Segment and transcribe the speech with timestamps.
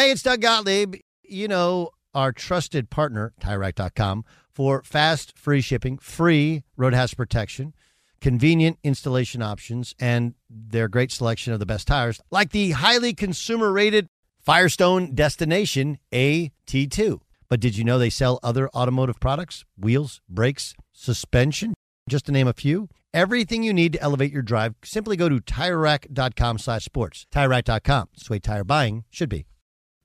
[0.00, 0.96] Hey, it's Doug Gottlieb.
[1.24, 7.74] You know, our trusted partner, TireRack.com, for fast, free shipping, free road hazard protection,
[8.18, 13.70] convenient installation options, and their great selection of the best tires, like the highly consumer
[13.70, 14.06] rated
[14.40, 17.20] Firestone Destination AT2.
[17.50, 19.66] But did you know they sell other automotive products?
[19.76, 21.74] Wheels, brakes, suspension,
[22.08, 22.88] just to name a few.
[23.12, 27.26] Everything you need to elevate your drive, simply go to TireRack.com slash sports.
[27.30, 28.08] TireRack.com.
[28.14, 29.44] It's the way tire buying should be.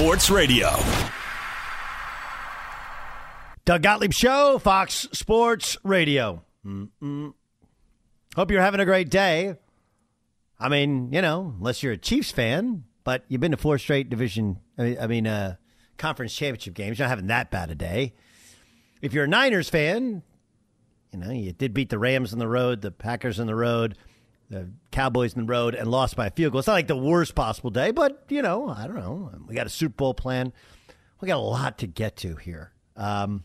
[0.00, 0.70] Sports Radio.
[3.66, 6.42] Doug Gottlieb Show, Fox Sports Radio.
[6.64, 7.34] Mm-mm.
[8.34, 9.56] Hope you're having a great day.
[10.58, 14.08] I mean, you know, unless you're a Chiefs fan, but you've been to four straight
[14.08, 15.56] division, I mean, uh,
[15.98, 16.98] conference championship games.
[16.98, 18.14] You're not having that bad a day.
[19.02, 20.22] If you're a Niners fan,
[21.12, 23.98] you know, you did beat the Rams on the road, the Packers on the road,
[24.50, 26.58] the Cowboys on the road, and lost by a field goal.
[26.58, 29.30] It's not like the worst possible day, but, you know, I don't know.
[29.46, 30.52] We got a Super Bowl plan.
[31.20, 32.72] We got a lot to get to here.
[32.96, 33.44] Um,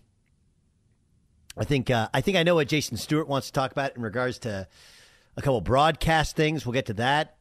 [1.58, 4.02] I think uh, I think I know what Jason Stewart wants to talk about in
[4.02, 4.68] regards to
[5.38, 6.66] a couple broadcast things.
[6.66, 7.38] We'll get to that.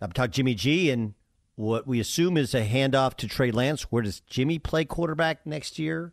[0.00, 1.14] I'm talking Jimmy G and
[1.56, 3.82] what we assume is a handoff to Trey Lance.
[3.84, 6.12] Where does Jimmy play quarterback next year?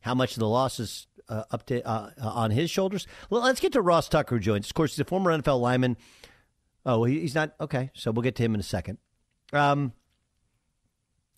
[0.00, 3.06] How much of the loss is uh, up to uh, on his shoulders?
[3.30, 4.68] Well, let's get to Ross Tucker, who joins.
[4.68, 5.96] Of course, he's a former NFL lineman.
[6.84, 7.90] Oh, he's not okay.
[7.94, 8.98] So we'll get to him in a second.
[9.52, 9.92] Um,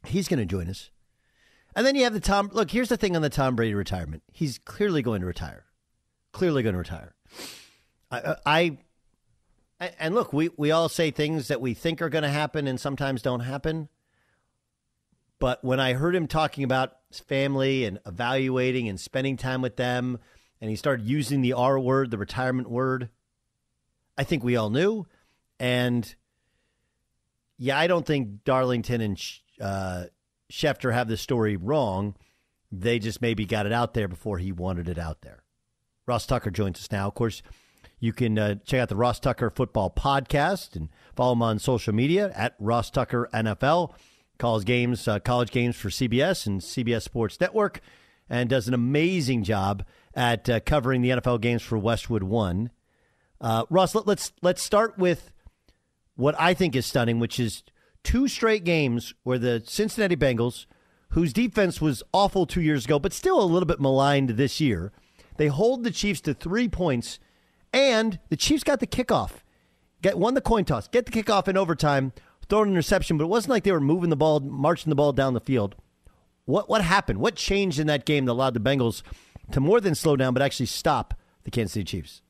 [0.06, 0.90] he's going to join us.
[1.74, 2.50] And then you have the Tom.
[2.52, 4.22] Look, here's the thing on the Tom Brady retirement.
[4.32, 5.64] He's clearly going to retire.
[6.32, 7.14] Clearly going to retire.
[8.10, 8.78] I, I
[9.98, 12.78] and look, we we all say things that we think are going to happen and
[12.78, 13.88] sometimes don't happen.
[15.38, 19.76] But when I heard him talking about his family and evaluating and spending time with
[19.76, 20.18] them,
[20.60, 23.08] and he started using the R word, the retirement word,
[24.16, 25.06] I think we all knew.
[25.58, 26.14] And
[27.58, 29.22] yeah, I don't think Darlington and
[29.60, 30.04] uh,
[30.50, 32.14] Schefter have the story wrong.
[32.70, 35.42] They just maybe got it out there before he wanted it out there.
[36.06, 37.06] Ross Tucker joins us now.
[37.06, 37.42] Of course,
[38.00, 41.94] you can uh, check out the Ross Tucker Football Podcast and follow him on social
[41.94, 43.94] media at Ross Tucker NFL.
[44.42, 47.80] Calls games, uh, college games for CBS and CBS Sports Network,
[48.28, 49.84] and does an amazing job
[50.16, 52.72] at uh, covering the NFL games for Westwood One.
[53.40, 55.30] Uh, Ross, let, let's let's start with
[56.16, 57.62] what I think is stunning, which is
[58.02, 60.66] two straight games where the Cincinnati Bengals,
[61.10, 64.90] whose defense was awful two years ago, but still a little bit maligned this year.
[65.36, 67.20] They hold the Chiefs to three points,
[67.72, 69.44] and the Chiefs got the kickoff.
[70.02, 72.12] Get won the coin toss, get the kickoff in overtime,
[72.48, 75.12] throw an interception, but it wasn't like they were moving the ball, marching the ball
[75.12, 75.74] down the field.
[76.44, 77.20] What what happened?
[77.20, 79.02] What changed in that game that allowed the Bengals
[79.52, 82.22] to more than slow down, but actually stop the Kansas City Chiefs?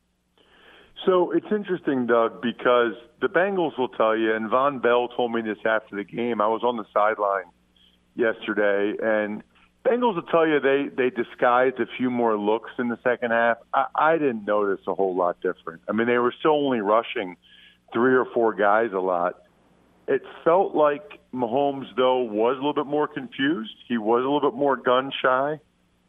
[1.07, 5.43] So it's interesting, Doug, because the Bengals will tell you, and Vonn Bell told me
[5.43, 6.41] this after the game.
[6.41, 7.51] I was on the sideline
[8.15, 9.43] yesterday, and
[9.85, 13.57] Bengals will tell you they they disguised a few more looks in the second half.
[13.75, 15.83] I, I didn't notice a whole lot different.
[15.89, 17.37] I mean, they were still only rushing
[17.93, 19.43] three or four guys a lot.
[20.09, 23.75] It felt like Mahomes, though, was a little bit more confused.
[23.89, 25.61] He was a little bit more gun shy.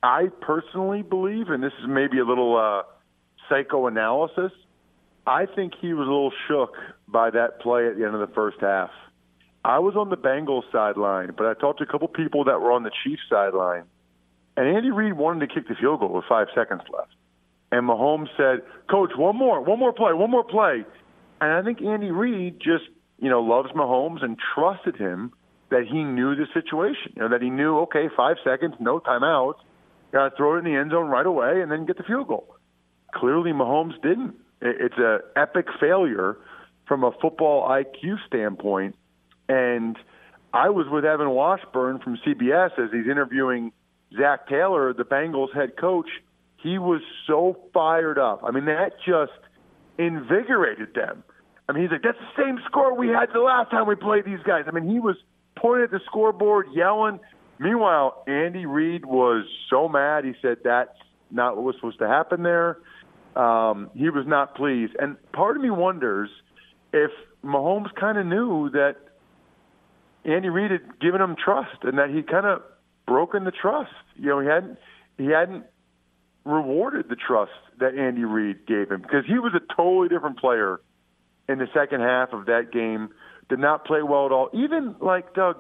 [0.02, 2.84] I personally believe, and this is maybe a little uh,
[3.48, 4.52] psychoanalysis,
[5.26, 6.76] I think he was a little shook
[7.08, 8.90] by that play at the end of the first half.
[9.64, 12.74] I was on the Bengals sideline, but I talked to a couple people that were
[12.74, 13.84] on the Chiefs sideline,
[14.58, 17.14] and Andy Reid wanted to kick the field goal with five seconds left.
[17.72, 20.84] And Mahomes said, Coach, one more, one more play, one more play.
[21.40, 22.84] And I think Andy Reid just,
[23.20, 25.34] you know, loves Mahomes and trusted him
[25.70, 27.14] that he knew the situation.
[27.16, 29.60] You know, that he knew, okay, five seconds, no timeouts,
[30.12, 32.28] got to throw it in the end zone right away and then get the field
[32.28, 32.56] goal.
[33.14, 34.36] Clearly, Mahomes didn't.
[34.62, 36.38] It's an epic failure
[36.88, 38.96] from a football IQ standpoint
[39.50, 39.98] and
[40.54, 43.72] I was with Evan Washburn from CBS as he's interviewing
[44.18, 46.08] Zac Taylor, the Bengals head coach.
[46.58, 48.42] He was so fired up.
[48.44, 49.32] I mean, that just
[49.98, 51.24] invigorated them.
[51.68, 54.26] I mean, he's like, that's the same score we had the last time we played
[54.26, 54.66] these guys.
[54.68, 55.16] I mean, he was
[55.58, 57.20] pointing at the scoreboard, yelling.
[57.60, 60.26] Meanwhile, Andy Reid was so mad.
[60.26, 60.98] He said that's
[61.32, 62.80] not what was supposed to happen there.
[63.36, 64.94] Um, he was not pleased.
[65.00, 66.30] And part of me wonders
[66.92, 67.12] if
[67.44, 68.98] Mahomes kind of knew that–
[70.26, 72.62] Andy Reid had given him trust, and that he kind of
[73.06, 73.92] broken the trust.
[74.16, 74.78] You know, he hadn't
[75.18, 75.66] he hadn't
[76.46, 80.80] rewarded the trust that Andy Reid gave him because he was a totally different player
[81.50, 83.10] in the second half of that game.
[83.50, 84.50] Did not play well at all.
[84.54, 85.58] Even like Doug,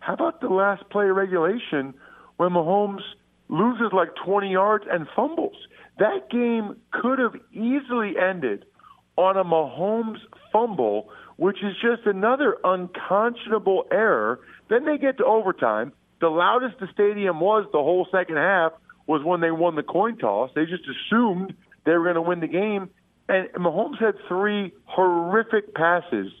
[0.00, 1.94] how about the last play of regulation
[2.36, 3.02] when Mahomes
[3.48, 5.56] loses like 20 yards and fumbles?
[5.98, 8.64] That game could have easily ended
[9.16, 10.18] on a Mahomes
[10.52, 14.40] fumble which is just another unconscionable error.
[14.68, 15.92] Then they get to overtime.
[16.20, 18.72] The loudest the stadium was the whole second half
[19.06, 20.50] was when they won the coin toss.
[20.54, 22.90] They just assumed they were going to win the game.
[23.28, 26.32] And Mahomes had three horrific passes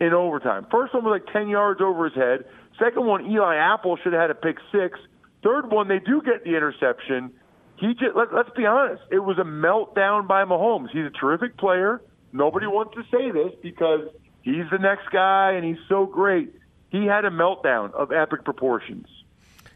[0.00, 0.66] in overtime.
[0.70, 2.44] First one was like 10 yards over his head.
[2.78, 4.98] Second one, Eli Apple should have had a pick six.
[5.42, 7.32] Third one, they do get the interception.
[7.76, 10.90] He just let, let's be honest, it was a meltdown by Mahomes.
[10.92, 12.00] He's a terrific player.
[12.32, 14.08] Nobody wants to say this because
[14.42, 16.52] he's the next guy and he's so great.
[16.90, 19.06] He had a meltdown of epic proportions.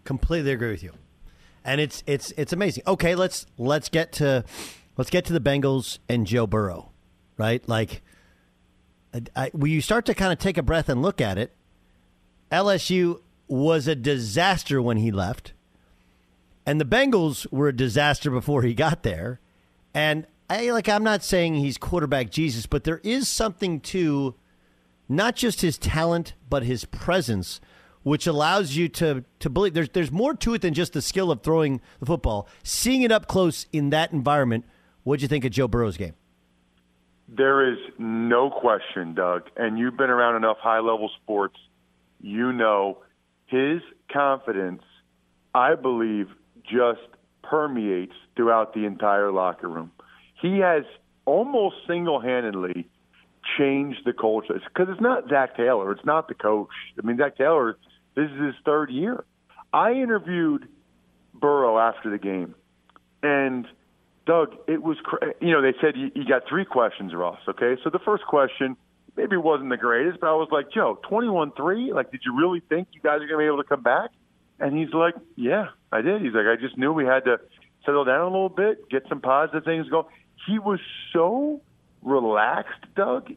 [0.05, 0.93] Completely agree with you.
[1.65, 2.85] And it's it's it's amazing.
[2.87, 4.45] Okay, let's let's get to
[4.99, 6.91] let's get to the Bengals and Joe Burrow,
[7.39, 7.67] right?
[7.67, 8.03] Like
[9.35, 11.55] I, when you start to kind of take a breath and look at it,
[12.53, 15.55] LSU was a disaster when he left,
[16.67, 19.41] and the Bengals were a disaster before he got there.
[19.95, 24.35] And I like I'm not saying he's quarterback Jesus, but there is something to
[25.09, 27.61] not just his talent, but his presence,
[28.03, 31.31] which allows you to to believe there's there's more to it than just the skill
[31.31, 32.49] of throwing the football.
[32.63, 34.65] Seeing it up close in that environment,
[35.05, 36.15] what'd you think of Joe Burrow's game?
[37.29, 41.57] There is no question, Doug, and you've been around enough high level sports,
[42.21, 42.99] you know
[43.49, 43.81] his
[44.13, 44.83] confidence,
[45.55, 46.29] I believe,
[46.65, 47.01] just
[47.43, 49.91] permeates throughout the entire locker room.
[50.41, 50.85] He has
[51.25, 52.89] almost single handedly
[53.59, 55.91] changed the culture because it's not Zac Taylor.
[55.93, 56.69] It's not the coach.
[57.03, 57.79] I mean, Zac Taylor.
[58.15, 59.25] This is his third year.
[59.73, 60.69] I interviewed
[61.35, 62.55] Burrow after the game,
[63.23, 63.67] and
[64.29, 67.41] Doug, it was cra- you know they said you, you got three questions, Ross.
[67.49, 68.77] Okay, so the first question
[69.17, 71.95] maybe wasn't the greatest, but I was like, Joe, twenty-one three.
[71.95, 74.11] Like, did you really think you guys are gonna be able to come back?
[74.61, 76.21] And he's like, Yeah, I did.
[76.21, 77.41] He's like, I just knew we had to
[77.87, 80.05] settle down a little bit, get some positive things going.
[80.47, 80.79] He was
[81.15, 81.63] so
[82.03, 83.33] relaxed, Doug,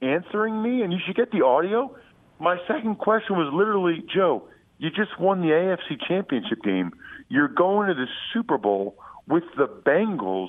[0.00, 1.96] answering me, and you should get the audio.
[2.40, 6.90] My second question was literally, Joe, you just won the AFC Championship game.
[7.28, 8.96] You're going to the Super Bowl
[9.28, 10.48] with the Bengals.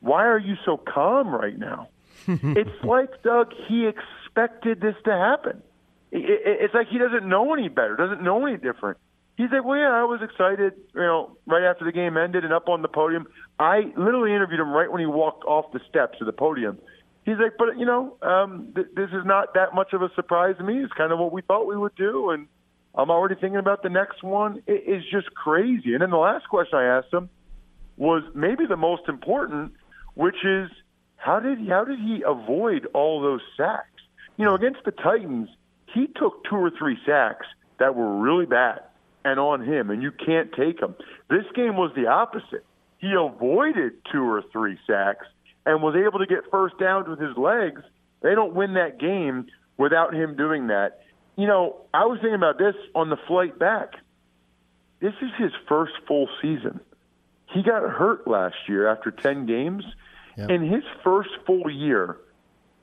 [0.00, 1.88] Why are you so calm right now?
[2.26, 5.62] it's like, Doug, he expected this to happen.
[6.10, 8.98] It's like he doesn't know any better, doesn't know any different.
[9.38, 12.52] He's like, well, yeah, I was excited, you know, right after the game ended and
[12.52, 13.26] up on the podium.
[13.58, 16.78] I literally interviewed him right when he walked off the steps of the podium
[17.24, 20.56] he's like, but you know, um, th- this is not that much of a surprise
[20.58, 20.82] to me.
[20.82, 22.46] It's kind of what we thought we would do, and
[22.94, 24.62] I'm already thinking about the next one.
[24.66, 25.94] It is just crazy.
[25.94, 27.28] And then the last question I asked him
[28.02, 29.70] was maybe the most important,
[30.14, 30.68] which is
[31.18, 34.02] how did he, how did he avoid all those sacks?
[34.36, 35.48] You know, against the Titans,
[35.94, 37.46] he took two or three sacks
[37.78, 38.80] that were really bad
[39.24, 40.96] and on him, and you can't take them.
[41.30, 42.66] This game was the opposite.
[42.98, 45.26] He avoided two or three sacks
[45.64, 47.82] and was able to get first downs with his legs.
[48.20, 51.02] They don't win that game without him doing that.
[51.36, 53.92] You know, I was thinking about this on the flight back.
[55.00, 56.80] This is his first full season.
[57.52, 59.84] He got hurt last year after 10 games.
[60.36, 60.50] Yep.
[60.50, 62.16] In his first full year,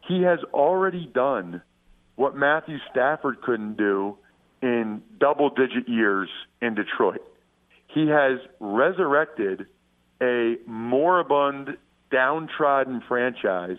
[0.07, 1.61] he has already done
[2.15, 4.17] what Matthew Stafford couldn't do
[4.61, 6.29] in double digit years
[6.61, 7.21] in Detroit.
[7.87, 9.65] He has resurrected
[10.21, 11.77] a moribund,
[12.11, 13.77] downtrodden franchise.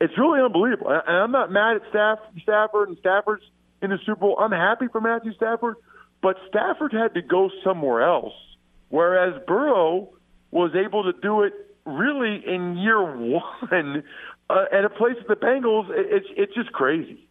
[0.00, 0.90] It's really unbelievable.
[0.90, 3.42] And I'm not mad at Staff, Stafford and Stafford's
[3.82, 4.38] in the Super Bowl.
[4.38, 5.76] I'm happy for Matthew Stafford,
[6.22, 8.32] but Stafford had to go somewhere else,
[8.88, 10.10] whereas Burrow
[10.50, 11.52] was able to do it
[11.86, 14.02] really in year one
[14.50, 15.86] uh, at a place at the Bengals.
[15.90, 17.28] It's it's just crazy.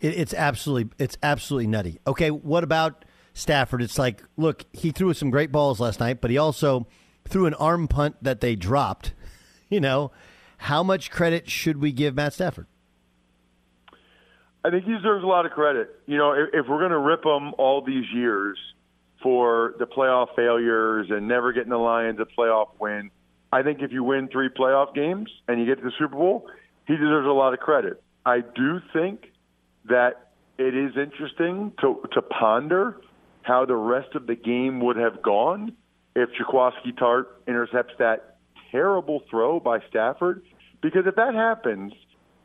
[0.00, 2.00] It, it's absolutely it's absolutely nutty.
[2.06, 3.04] Okay, what about
[3.34, 3.82] Stafford?
[3.82, 6.86] It's like, look, he threw some great balls last night, but he also
[7.28, 9.14] threw an arm punt that they dropped.
[9.72, 10.10] You know,
[10.56, 12.66] how much credit should we give Matt Stafford?
[14.64, 15.90] I think he deserves a lot of credit.
[16.06, 18.58] You know, if, if we're going to rip him all these years
[19.22, 23.10] for the playoff failures and never getting the Lions a playoff win,
[23.52, 26.46] I think if you win three playoff games and you get to the Super Bowl,
[26.86, 28.02] he deserves a lot of credit.
[28.24, 29.32] I do think
[29.86, 33.00] that it is interesting to to ponder
[33.42, 35.72] how the rest of the game would have gone
[36.14, 38.36] if Jaquiski Tartt intercepts that
[38.70, 40.42] terrible throw by Stafford.
[40.82, 41.92] Because if that happens,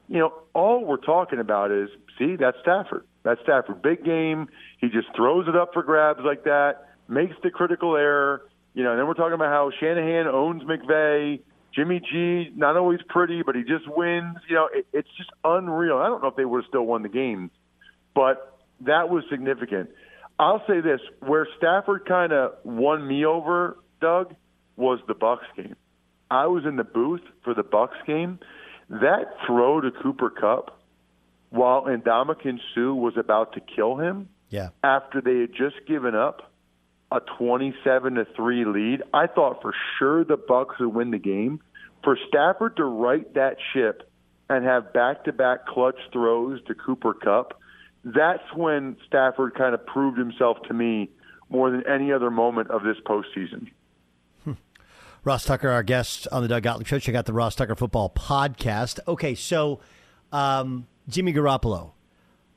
[0.07, 3.05] you know, all we're talking about is, see, that's Stafford.
[3.25, 3.81] That's Stafford.
[3.81, 4.47] Big game.
[4.79, 8.43] He just throws it up for grabs like that, makes the critical error.
[8.75, 11.41] You know, and then we're talking about how Shanahan owns McVay.
[11.73, 14.37] Jimmy G, not always pretty, but he just wins.
[14.47, 15.97] You know, it, it's just unreal.
[15.97, 17.49] I don't know if they would have still won the game,
[18.13, 19.89] but that was significant.
[20.37, 24.35] I'll say this: where Stafford kind of won me over, Doug,
[24.77, 25.75] was the Bucks game.
[26.29, 28.39] I was in the booth for the Bucks game.
[28.89, 30.79] That throw to Cooper Kupp,
[31.49, 34.69] while Ndamukong Suh was about to kill him, yeah.
[34.83, 36.51] after they had just given up
[37.11, 39.03] a 27 to 3 lead.
[39.13, 41.61] I thought for sure the Bucks would win the game.
[42.03, 44.09] For Stafford to right that ship
[44.49, 47.59] and have back-to-back clutch throws to Cooper Kupp,
[48.03, 51.09] that's when Stafford kind of proved himself to me
[51.49, 53.71] more than any other moment of this postseason.
[54.43, 54.53] Hmm.
[55.23, 56.99] Ross Tucker, our guest on the Doug Gottlieb Show.
[56.99, 58.99] Check out the Ross Tucker Football Podcast.
[59.07, 59.79] Okay, so
[60.31, 61.91] um, Jimmy Garoppolo.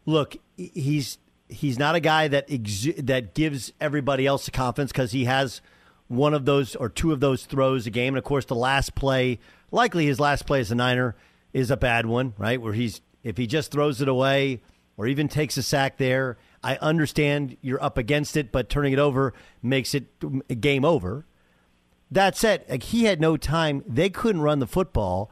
[0.07, 5.13] Look, he's he's not a guy that exu- that gives everybody else the confidence because
[5.13, 5.61] he has
[6.09, 8.15] one of those or two of those throws a game.
[8.15, 9.39] And of course, the last play,
[9.71, 11.15] likely his last play as a Niner,
[11.53, 12.61] is a bad one, right?
[12.61, 14.63] Where he's if he just throws it away
[14.97, 18.99] or even takes a sack there, I understand you're up against it, but turning it
[18.99, 21.27] over makes it game over.
[22.11, 23.85] That said, like he had no time.
[23.87, 25.31] They couldn't run the football.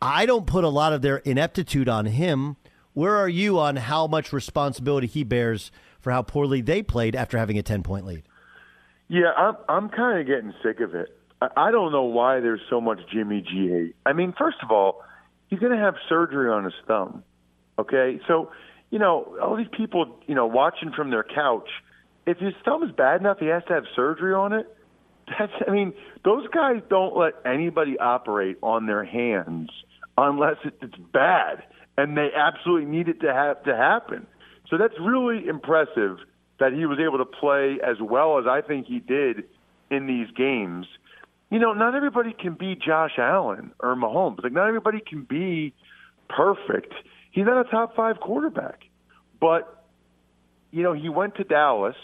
[0.00, 2.56] I don't put a lot of their ineptitude on him
[2.96, 7.36] where are you on how much responsibility he bears for how poorly they played after
[7.36, 8.22] having a 10 point lead?
[9.08, 11.14] Yeah, I'm, I'm kind of getting sick of it.
[11.42, 13.96] I, I don't know why there's so much Jimmy G hate.
[14.06, 15.02] I mean, first of all,
[15.48, 17.22] he's going to have surgery on his thumb.
[17.78, 18.18] Okay?
[18.26, 18.50] So,
[18.88, 21.68] you know, all these people, you know, watching from their couch,
[22.26, 24.74] if his thumb is bad enough, he has to have surgery on it.
[25.26, 25.92] That's, I mean,
[26.24, 29.70] those guys don't let anybody operate on their hands
[30.16, 31.62] unless it's bad
[31.98, 34.26] and they absolutely need it to have to happen.
[34.68, 36.18] So that's really impressive
[36.58, 39.44] that he was able to play as well as I think he did
[39.90, 40.86] in these games.
[41.50, 44.42] You know, not everybody can be Josh Allen or Mahomes.
[44.42, 45.74] Like not everybody can be
[46.28, 46.92] perfect.
[47.30, 48.80] He's not a top five quarterback.
[49.40, 49.84] But,
[50.70, 51.96] you know, he went to Dallas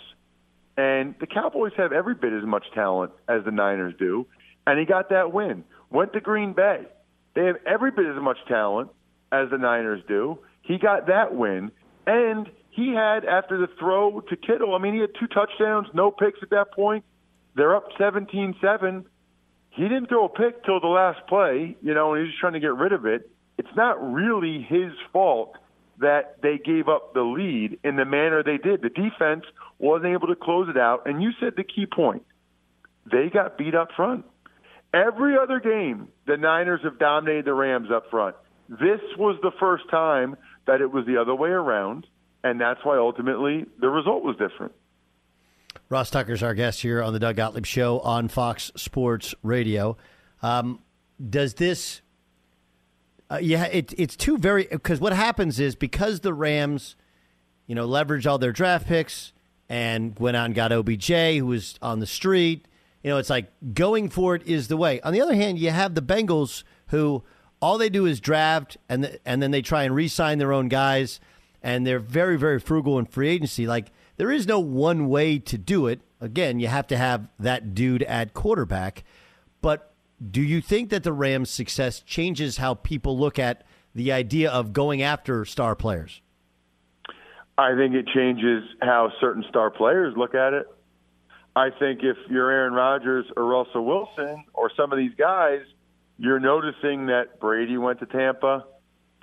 [0.76, 4.26] and the Cowboys have every bit as much talent as the Niners do,
[4.66, 5.64] and he got that win.
[5.90, 6.86] Went to Green Bay.
[7.34, 8.90] They have every bit as much talent
[9.30, 10.38] as the Niners do.
[10.62, 11.72] He got that win,
[12.06, 14.74] and he had after the throw to Kittle.
[14.74, 17.04] I mean, he had two touchdowns, no picks at that point.
[17.54, 19.04] They're up 17-7.
[19.70, 22.54] He didn't throw a pick till the last play, you know, and he was trying
[22.54, 23.30] to get rid of it.
[23.58, 25.56] It's not really his fault
[26.02, 28.82] that they gave up the lead in the manner they did.
[28.82, 29.44] The defense
[29.78, 32.24] wasn't able to close it out, and you said the key point.
[33.10, 34.24] They got beat up front.
[34.92, 38.36] Every other game, the Niners have dominated the Rams up front.
[38.68, 42.06] This was the first time that it was the other way around,
[42.44, 44.72] and that's why ultimately the result was different.
[45.88, 49.96] Ross Tucker's our guest here on the Doug Gottlieb Show on Fox Sports Radio.
[50.42, 50.80] Um,
[51.30, 52.02] does this?
[53.32, 56.96] Uh, yeah, it, it's two very because what happens is because the Rams,
[57.66, 59.32] you know, leverage all their draft picks
[59.70, 62.68] and went out and got OBJ, who was on the street.
[63.02, 65.00] You know, it's like going for it is the way.
[65.00, 67.22] On the other hand, you have the Bengals who
[67.58, 71.18] all they do is draft and and then they try and re-sign their own guys,
[71.62, 73.66] and they're very very frugal in free agency.
[73.66, 76.02] Like there is no one way to do it.
[76.20, 79.04] Again, you have to have that dude at quarterback.
[79.62, 79.91] But
[80.30, 83.64] do you think that the Rams' success changes how people look at
[83.94, 86.20] the idea of going after star players?
[87.58, 90.66] I think it changes how certain star players look at it.
[91.54, 95.60] I think if you're Aaron Rodgers or Russell Wilson or some of these guys,
[96.18, 98.64] you're noticing that Brady went to Tampa.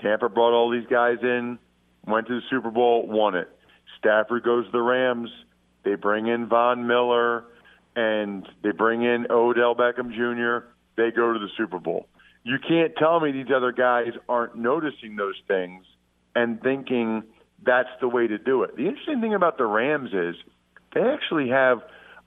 [0.01, 1.57] Tampa brought all these guys in,
[2.05, 3.49] went to the Super Bowl, won it.
[3.97, 5.29] Stafford goes to the Rams.
[5.83, 7.45] They bring in Von Miller
[7.95, 10.67] and they bring in Odell Beckham Jr.
[10.99, 12.07] They go to the Super Bowl.
[12.43, 15.85] You can't tell me these other guys aren't noticing those things
[16.35, 17.23] and thinking
[17.65, 18.75] that's the way to do it.
[18.75, 20.35] The interesting thing about the Rams is
[20.93, 21.79] they actually have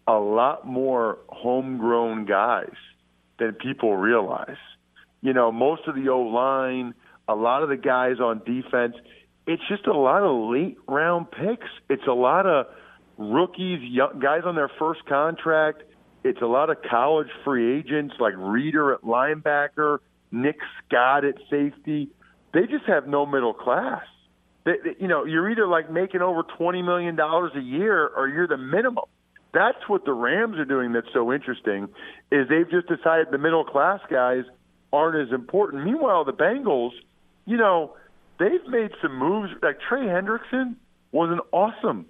[0.07, 2.75] a lot more homegrown guys
[3.39, 4.57] than people realize.
[5.21, 6.95] You know, most of the O line,
[7.29, 8.95] a lot of the guys on defense,
[9.47, 11.69] it's just a lot of late round picks.
[11.91, 12.67] It's a lot of
[13.19, 15.83] rookies, young guys on their first contract.
[16.25, 19.99] It's a lot of college free agents like Reeder at linebacker,
[20.31, 22.09] Nick Scott at safety.
[22.55, 24.05] They just have no middle class.
[24.65, 28.29] They, they, you know, you're either like making over twenty million dollars a year, or
[28.29, 29.05] you're the minimum.
[29.53, 30.93] That's what the Rams are doing.
[30.93, 31.89] That's so interesting,
[32.31, 34.45] is they've just decided the middle class guys
[34.93, 35.85] aren't as important.
[35.85, 36.93] Meanwhile, the Bengals,
[37.47, 37.97] you know,
[38.39, 39.51] they've made some moves.
[39.61, 40.77] Like Trey Hendrickson
[41.11, 42.07] was an awesome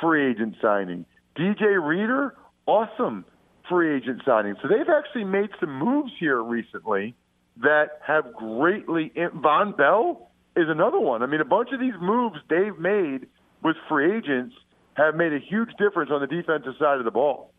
[0.00, 1.04] free agent signing.
[1.36, 2.34] DJ Reader,
[2.66, 3.24] awesome
[3.70, 4.56] free agent signing.
[4.60, 7.14] So they've actually made some moves here recently
[7.62, 9.12] that have greatly.
[9.16, 11.22] Vonn Bell is another one.
[11.22, 13.26] I mean, a bunch of these moves they've made
[13.62, 14.54] with free agents
[14.94, 17.52] have made a huge difference on the defensive side of the ball.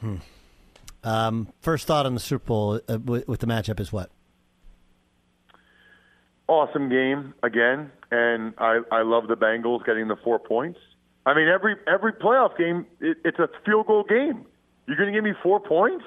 [0.00, 0.16] Hmm.
[1.04, 4.10] Um, first thought on the Super Bowl uh, with, with the matchup is what?
[6.48, 10.78] Awesome game again, and I, I love the Bengals getting the four points.
[11.24, 14.46] I mean, every every playoff game, it, it's a field goal game.
[14.86, 16.04] You're going to give me four points?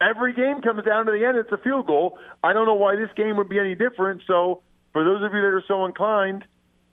[0.00, 1.38] Every game comes down to the end.
[1.38, 2.18] It's a field goal.
[2.42, 4.22] I don't know why this game would be any different.
[4.26, 6.44] So, for those of you that are so inclined,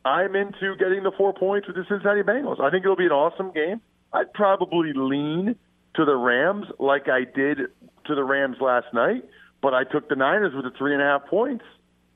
[0.06, 2.60] I'm into getting the four points with the Cincinnati Bengals.
[2.60, 3.82] I think it'll be an awesome game.
[4.14, 5.56] I'd probably lean
[5.96, 7.58] to the Rams like I did
[8.06, 9.24] to the Rams last night,
[9.62, 11.64] but I took the Niners with the three and a half points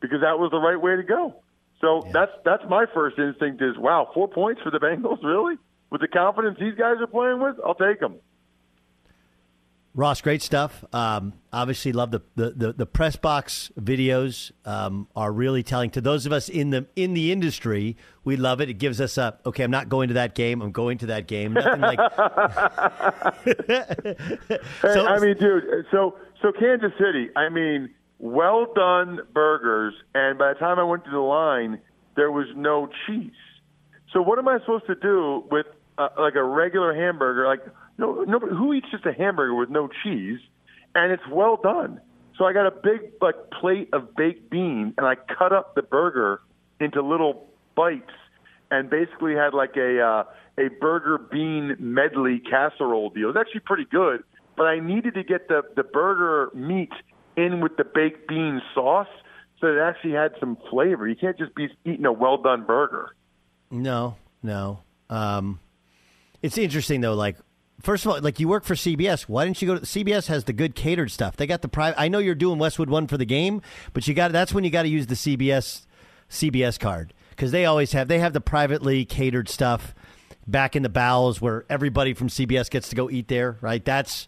[0.02, 1.36] because that was the right way to go.
[1.82, 2.12] So yeah.
[2.14, 5.56] that's that's my first instinct is wow, four points for the Bengals, really?
[5.92, 8.16] With the confidence these guys are playing with, I'll take them.
[9.96, 10.84] Ross, great stuff.
[10.92, 16.02] Um, obviously, love the, the, the, the press box videos um, are really telling to
[16.02, 17.96] those of us in the in the industry.
[18.26, 18.70] We love it.
[18.70, 19.64] It gives us a okay.
[19.64, 20.62] I'm not going to that game.
[20.62, 21.54] I'm going to that game.
[21.54, 21.98] Nothing like.
[24.82, 25.64] so, hey, I mean, dude.
[25.92, 27.30] So so Kansas City.
[27.38, 31.80] I mean, well done burgers, and by the time I went to the line,
[32.18, 33.32] there was no cheese.
[34.12, 37.48] So what am I supposed to do with uh, like a regular hamburger?
[37.48, 37.62] Like
[37.98, 40.40] no, no, who eats just a hamburger with no cheese?
[40.94, 42.00] And it's well done.
[42.38, 45.82] So I got a big like plate of baked beans, and I cut up the
[45.82, 46.42] burger
[46.80, 48.12] into little bites,
[48.70, 50.24] and basically had like a uh,
[50.58, 53.30] a burger bean medley casserole deal.
[53.30, 54.24] It's actually pretty good,
[54.58, 56.92] but I needed to get the the burger meat
[57.38, 59.08] in with the baked bean sauce,
[59.62, 61.08] so it actually had some flavor.
[61.08, 63.16] You can't just be eating a well done burger.
[63.72, 64.80] No, no.
[65.10, 65.60] Um,
[66.42, 67.14] it's interesting though.
[67.14, 67.38] Like
[67.82, 70.28] First of all, like you work for CBS, why didn't you go to CBS?
[70.28, 71.36] Has the good catered stuff.
[71.36, 72.00] They got the private.
[72.00, 73.62] I know you're doing Westwood One for the game,
[73.94, 75.86] but you got that's when you got to use the CBS
[76.30, 79.94] CBS card because they always have they have the privately catered stuff
[80.48, 83.58] back in the bowels where everybody from CBS gets to go eat there.
[83.62, 83.84] Right?
[83.84, 84.28] That's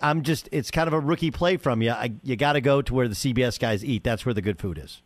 [0.00, 1.90] I'm just it's kind of a rookie play from you.
[1.90, 4.04] I, you got to go to where the CBS guys eat.
[4.04, 5.02] That's where the good food is.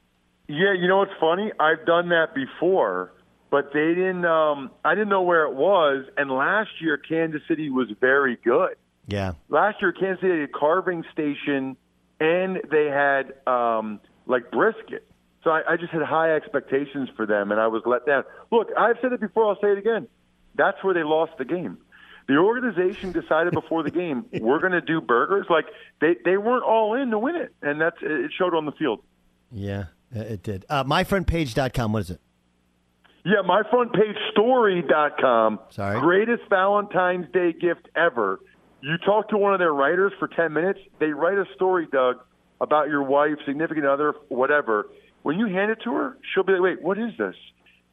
[0.49, 1.53] Yeah, you know what's funny?
[1.61, 3.13] I've done that before
[3.51, 4.25] but they didn't.
[4.25, 6.07] Um, I didn't know where it was.
[6.17, 8.77] And last year, Kansas City was very good.
[9.07, 9.33] Yeah.
[9.49, 11.77] Last year, Kansas City had a carving station,
[12.21, 15.07] and they had um, like brisket.
[15.43, 18.25] So I, I just had high expectations for them, and I was let down.
[18.53, 19.49] Look, I've said it before.
[19.49, 20.07] I'll say it again.
[20.55, 21.79] That's where they lost the game.
[22.29, 25.47] The organization decided before the game we're going to do burgers.
[25.51, 25.67] Like
[26.01, 29.03] they they weren't all in to win it, and that's it showed on the field.
[29.51, 30.65] Yeah, it did.
[30.69, 31.93] Uh, myfrontpage.com.
[31.93, 32.21] What is it?
[33.25, 35.61] Yeah, myfrontpagestory.com.
[35.71, 36.01] Sorry.
[36.01, 38.41] Greatest Valentine's Day gift ever.
[38.81, 42.17] You talk to one of their writers for 10 minutes, they write a story, Doug,
[42.61, 44.89] about your wife, significant other, whatever.
[45.23, 47.35] When you hand it to her, she'll be like, wait, what is this?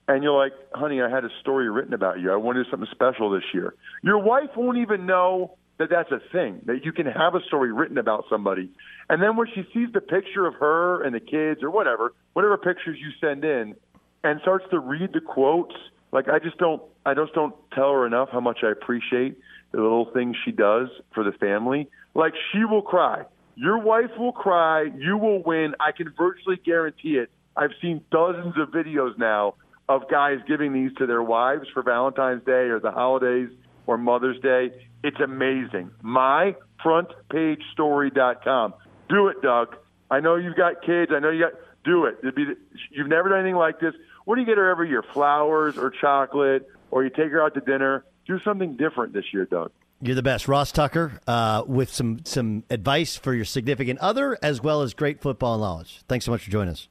[0.07, 2.31] And you're like, honey, I had a story written about you.
[2.31, 3.75] I wanted something special this year.
[4.01, 7.71] Your wife won't even know that that's a thing, that you can have a story
[7.71, 8.71] written about somebody.
[9.09, 12.57] And then when she sees the picture of her and the kids or whatever, whatever
[12.57, 13.75] pictures you send in,
[14.23, 15.75] and starts to read the quotes,
[16.11, 19.37] like I just don't, I just don't tell her enough how much I appreciate
[19.71, 21.89] the little things she does for the family.
[22.13, 23.23] Like she will cry.
[23.55, 24.85] Your wife will cry.
[24.97, 25.75] You will win.
[25.79, 27.29] I can virtually guarantee it.
[27.55, 29.55] I've seen dozens of videos now
[29.89, 33.49] of guys giving these to their wives for Valentine's Day or the holidays
[33.87, 34.69] or Mother's Day.
[35.03, 35.89] It's amazing.
[36.03, 38.73] MyFrontPageStory.com.
[39.09, 39.75] Do it, Doug.
[40.11, 41.11] I know you've got kids.
[41.15, 41.53] I know you got.
[41.83, 42.21] Do it.
[42.35, 42.45] Be,
[42.91, 43.95] you've never done anything like this.
[44.27, 45.03] What do you get her every year?
[45.13, 48.03] Flowers or chocolate, or you take her out to dinner.
[48.25, 49.71] Do something different this year, Doug.
[50.01, 54.61] You're the best, Ross Tucker, uh, with some some advice for your significant other, as
[54.61, 56.01] well as great football knowledge.
[56.09, 56.89] Thanks so much for joining us.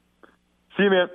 [0.79, 1.09] See you, man.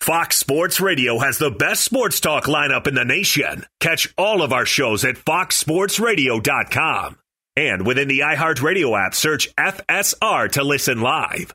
[0.00, 3.64] Fox Sports Radio has the best sports talk lineup in the nation.
[3.78, 7.18] Catch all of our shows at foxsportsradio.com.
[7.56, 11.54] And within the iHeartRadio app, search FSR to listen live.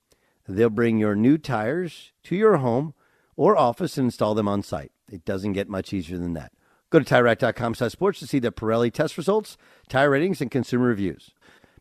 [0.55, 2.93] They'll bring your new tires to your home
[3.35, 4.91] or office and install them on site.
[5.11, 6.51] It doesn't get much easier than that.
[6.89, 11.31] Go to TireRack.com sports to see the Pirelli test results, tire ratings, and consumer reviews.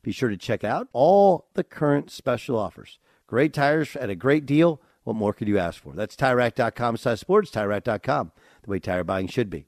[0.03, 2.99] Be sure to check out all the current special offers.
[3.27, 4.81] Great tires at a great deal.
[5.03, 5.95] What more could you ask for?
[5.95, 9.67] That's TireRack.com sports, TireRack.com, the way tire buying should be.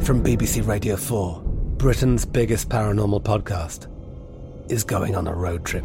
[0.00, 1.42] From BBC Radio 4,
[1.76, 3.88] Britain's biggest paranormal podcast
[4.70, 5.84] is going on a road trip.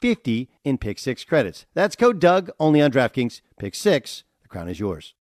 [0.00, 1.66] 50 in Pick 6 credits.
[1.74, 3.40] That's code Doug only on DraftKings.
[3.58, 4.24] Pick 6.
[4.42, 5.14] The crown is yours.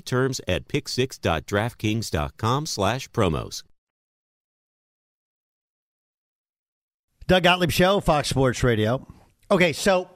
[0.00, 3.62] Terms at pick6.draftkings.com slash promos.
[7.26, 9.06] Doug Gottlieb Show, Fox Sports Radio.
[9.50, 10.08] Okay, so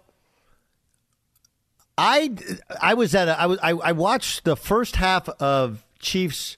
[1.96, 2.34] I
[2.80, 6.56] I was at a, I was I, I watched the first half of Chiefs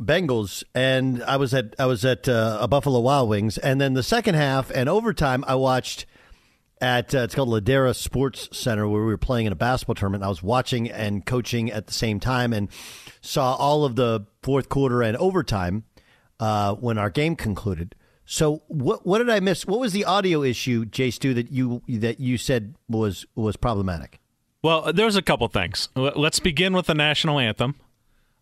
[0.00, 3.94] Bengals, and I was at I was at uh, a Buffalo Wild Wings, and then
[3.94, 6.06] the second half and overtime I watched
[6.80, 10.24] at uh, it's called Ladera Sports Center where we were playing in a basketball tournament.
[10.24, 12.68] I was watching and coaching at the same time and
[13.20, 15.84] saw all of the fourth quarter and overtime
[16.38, 17.94] uh, when our game concluded.
[18.24, 19.66] So what what did I miss?
[19.66, 24.20] What was the audio issue, Jay Stu, that you that you said was was problematic?
[24.62, 25.88] Well, there's a couple things.
[25.96, 27.74] Let's begin with the national anthem.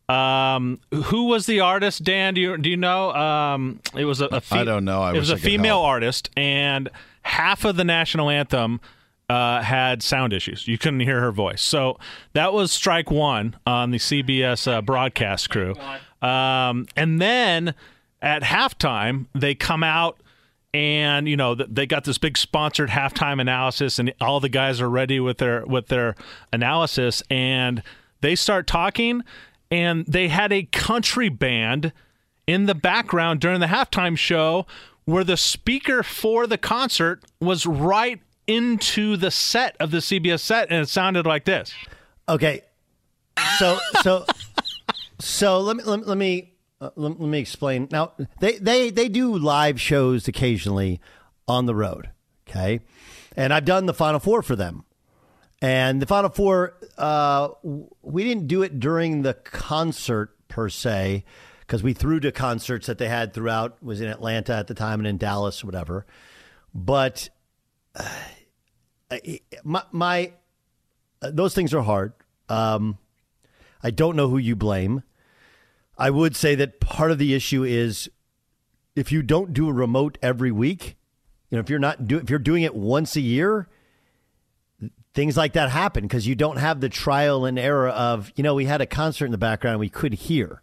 [0.09, 2.03] Um, who was the artist?
[2.03, 3.13] Dan, do you do you know?
[3.13, 5.03] Um, it was a, a fe- I don't know.
[5.03, 5.87] I it was a I female help.
[5.87, 6.89] artist, and
[7.29, 8.81] half of the national anthem
[9.29, 10.67] uh, had sound issues.
[10.67, 11.63] You couldn't hear her voice.
[11.63, 11.99] So
[12.33, 15.75] that was strike one on the CBS uh, broadcast crew.
[16.23, 17.75] Um, and then
[18.23, 20.21] at halftime, they come out
[20.75, 24.91] and you know they got this big sponsored halftime analysis, and all the guys are
[24.91, 26.15] ready with their with their
[26.53, 27.83] analysis, and
[28.21, 29.23] they start talking,
[29.71, 31.93] and they had a country band
[32.47, 34.67] in the background during the halftime show
[35.09, 40.71] where the speaker for the concert was right into the set of the CBS set,
[40.71, 41.73] and it sounded like this.
[42.29, 42.61] Okay,
[43.59, 44.27] so so
[45.19, 47.89] so let me let, let me uh, let, let me explain.
[47.91, 51.01] Now they they they do live shows occasionally
[51.47, 52.11] on the road.
[52.47, 52.81] Okay,
[53.35, 54.85] and I've done the Final Four for them.
[55.63, 57.49] And the Final Four, uh,
[58.03, 61.25] we didn't do it during the concert per se,
[61.69, 63.83] because we threw to concerts that they had throughout.
[63.83, 66.07] Was in Atlanta at the time and in Dallas, whatever.
[66.75, 67.29] But
[67.95, 68.09] uh,
[69.63, 70.33] my, my
[71.21, 72.15] uh, those things are hard.
[72.49, 72.97] Um,
[73.83, 75.03] I don't know who you blame.
[75.99, 78.09] I would say that part of the issue is
[78.97, 80.97] if you don't do a remote every week,
[81.51, 83.69] you know, if you're not do if you're doing it once a year,
[85.13, 88.55] things like that happen because you don't have the trial and error of, you know,
[88.55, 90.63] we had a concert in the background we could hear.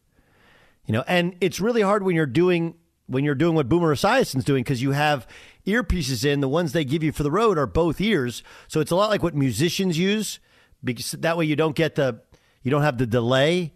[0.86, 2.76] You know, and it's really hard when you're doing
[3.08, 5.28] when you're doing what Boomer Esiason's doing because you have
[5.68, 6.42] earpieces in.
[6.42, 9.10] The ones they give you for the road are both ears, so it's a lot
[9.10, 10.40] like what musicians use
[10.84, 12.22] because that way you don't get the
[12.64, 13.74] you don't have the delay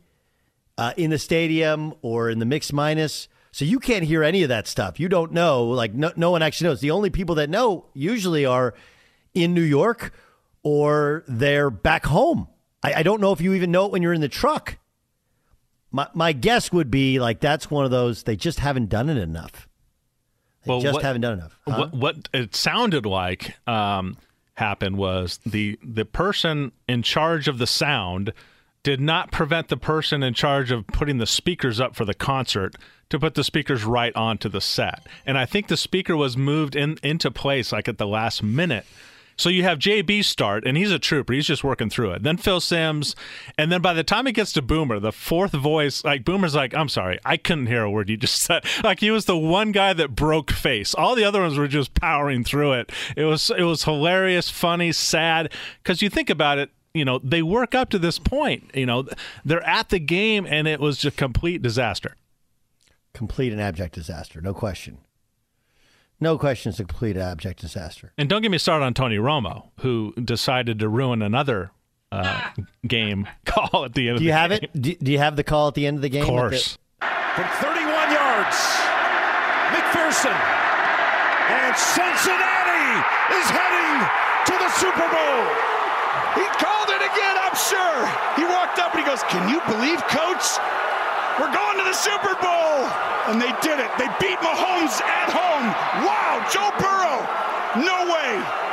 [0.77, 3.27] uh, in the stadium or in the mix minus.
[3.51, 4.99] So you can't hear any of that stuff.
[4.99, 5.65] You don't know.
[5.65, 6.81] Like no, no one actually knows.
[6.81, 8.73] The only people that know usually are
[9.33, 10.13] in New York
[10.63, 12.47] or they're back home.
[12.83, 14.77] I, I don't know if you even know it when you're in the truck.
[15.91, 19.17] My my guess would be like that's one of those they just haven't done it
[19.17, 19.67] enough.
[20.63, 21.59] They Well, just what- haven't done enough.
[21.67, 21.77] Huh?
[21.79, 24.17] What, what it sounded like um,
[24.55, 28.33] happened was the the person in charge of the sound
[28.83, 32.75] did not prevent the person in charge of putting the speakers up for the concert
[33.09, 35.05] to put the speakers right onto the set.
[35.25, 38.85] And I think the speaker was moved in into place like at the last minute.
[39.39, 41.31] So you have JB start, and he's a trooper.
[41.31, 42.23] He's just working through it.
[42.23, 43.15] Then Phil Simms,
[43.57, 46.75] and then by the time it gets to Boomer, the fourth voice, like Boomer's like,
[46.75, 49.71] "I'm sorry, I couldn't hear a word you just said." Like he was the one
[49.71, 50.93] guy that broke face.
[50.93, 52.91] All the other ones were just powering through it.
[53.15, 55.53] It was it was hilarious, funny, sad.
[55.81, 58.69] Because you think about it, you know, they work up to this point.
[58.73, 59.07] You know,
[59.45, 62.17] they're at the game, and it was just complete disaster.
[63.13, 64.97] complete and abject disaster, no question.
[66.21, 68.11] No question, it's a complete abject disaster.
[68.17, 71.71] And don't get me started on Tony Romo, who decided to ruin another
[72.11, 72.49] uh,
[72.87, 74.59] game call at the end of Do you the have game.
[74.73, 74.81] it?
[74.81, 76.23] Do, do you have the call at the end of the game?
[76.23, 76.77] Of course.
[76.99, 78.57] From 31 yards,
[79.71, 80.35] McPherson.
[81.49, 82.87] And Cincinnati
[83.39, 83.97] is heading
[84.51, 85.41] to the Super Bowl.
[86.35, 87.99] He called it again, I'm sure.
[88.35, 90.45] He walked up and he goes, Can you believe, coach?
[91.39, 92.83] We're going to the Super Bowl.
[93.31, 93.89] And they did it.
[93.97, 95.71] They beat Mahomes at home.
[96.03, 97.23] Wow, Joe Burrow.
[97.79, 98.69] No way.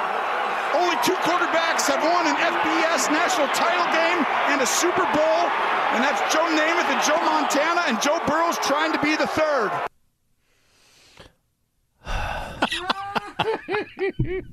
[0.75, 5.51] Only two quarterbacks have won an FBS national title game and a Super Bowl,
[5.95, 9.71] and that's Joe Namath and Joe Montana, and Joe Burrow's trying to be the third.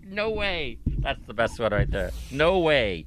[0.06, 0.78] no way.
[1.00, 2.12] That's the best one right there.
[2.32, 3.06] No way.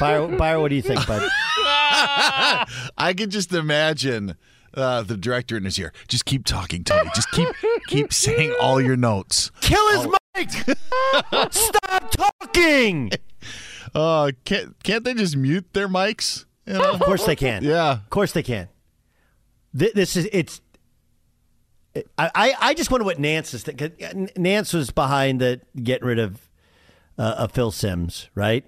[0.00, 1.22] Byron, Byron, what do you think, bud?
[2.96, 4.36] I can just imagine
[4.74, 5.92] uh, the director in his ear.
[6.08, 7.10] Just keep talking, Tony.
[7.14, 7.48] Just keep
[7.88, 9.50] keep saying all your notes.
[9.60, 10.50] Kill his mic!
[11.52, 13.10] Stop talking!
[13.94, 16.44] Uh, can't can't they just mute their mics?
[16.66, 16.92] You know?
[16.92, 17.62] Of course they can.
[17.64, 18.68] Yeah, of course they can.
[19.78, 20.60] Th- This is it's.
[22.16, 24.30] I, I I just wonder what Nance is thinking.
[24.36, 26.48] Nance was behind the getting rid of
[27.18, 28.64] uh, of Phil Simms, right?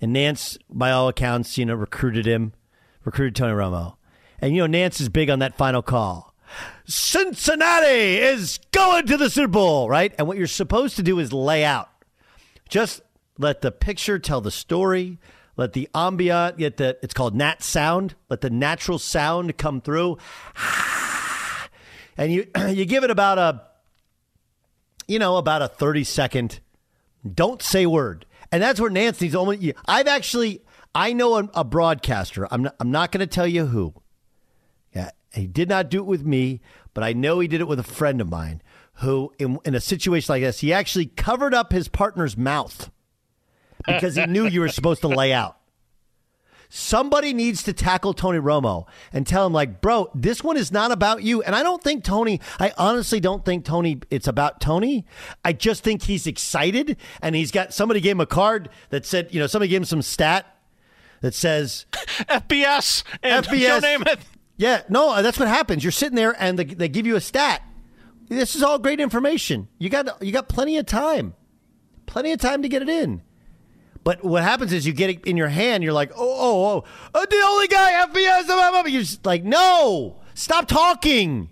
[0.00, 2.52] And Nantz, by all accounts, you know, recruited him,
[3.04, 3.96] recruited Tony Romo,
[4.40, 6.34] and you know Nantz is big on that final call.
[6.86, 10.14] Cincinnati is going to the Super Bowl, right?
[10.18, 11.90] And what you're supposed to do is lay out.
[12.68, 13.02] Just
[13.38, 15.18] let the picture tell the story.
[15.56, 18.14] Let the ambient, get the it's called nat sound.
[18.30, 20.18] Let the natural sound come through,
[22.16, 23.62] and you you give it about a
[25.08, 26.60] you know about a thirty second.
[27.34, 29.74] Don't say word, and that's where Nancy's only.
[29.86, 30.62] I've actually
[30.94, 32.48] I know a, a broadcaster.
[32.50, 33.94] I'm not, I'm not going to tell you who.
[34.94, 36.60] Yeah, he did not do it with me,
[36.94, 38.62] but I know he did it with a friend of mine
[38.94, 42.90] who, in, in a situation like this, he actually covered up his partner's mouth
[43.86, 45.57] because he knew you were supposed to lay out.
[46.70, 50.92] Somebody needs to tackle Tony Romo and tell him, like, bro, this one is not
[50.92, 51.42] about you.
[51.42, 55.06] And I don't think Tony, I honestly don't think Tony, it's about Tony.
[55.44, 59.32] I just think he's excited and he's got somebody gave him a card that said,
[59.32, 60.46] you know, somebody gave him some stat
[61.22, 63.58] that says FBS and FBS.
[63.58, 64.20] Joe Namath.
[64.58, 65.82] Yeah, no, that's what happens.
[65.84, 67.62] You're sitting there and they, they give you a stat.
[68.28, 69.68] This is all great information.
[69.78, 71.34] You got you got plenty of time,
[72.04, 73.22] plenty of time to get it in.
[74.04, 75.84] But what happens is you get it in your hand.
[75.84, 76.84] You're like, oh, oh,
[77.14, 78.90] oh, uh, the only guy FBS.
[78.90, 81.50] You're just like, no, stop talking.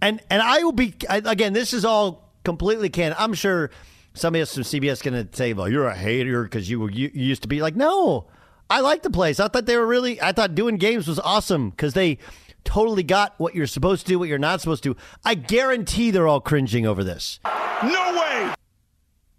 [0.00, 1.52] And and I will be I, again.
[1.52, 3.14] This is all completely can.
[3.18, 3.70] I'm sure
[4.14, 7.24] somebody else from CBS going to say, well, you're a hater because you you, you
[7.24, 8.26] used to be like, no,
[8.68, 9.38] I like the place.
[9.38, 10.20] I thought they were really.
[10.20, 12.18] I thought doing games was awesome because they
[12.64, 14.96] totally got what you're supposed to do, what you're not supposed to.
[15.24, 17.40] I guarantee they're all cringing over this.
[17.82, 18.54] No way.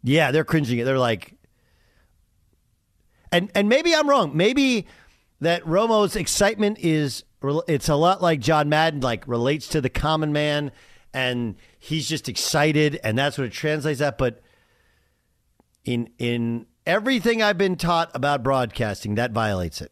[0.08, 0.86] Yeah, they're cringing.
[0.86, 1.34] They're like,
[3.30, 4.32] and and maybe I'm wrong.
[4.36, 4.88] Maybe
[5.41, 7.26] that Romo's excitement is
[7.67, 10.72] it's a lot like John Madden, like relates to the common man,
[11.13, 14.17] and he's just excited, and that's what it translates at.
[14.17, 14.41] But
[15.84, 19.91] in in everything I've been taught about broadcasting, that violates it.